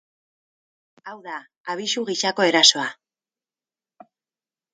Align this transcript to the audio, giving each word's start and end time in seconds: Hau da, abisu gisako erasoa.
Hau 1.11 1.13
da, 1.27 1.35
abisu 1.73 2.05
gisako 2.07 2.47
erasoa. 2.53 2.87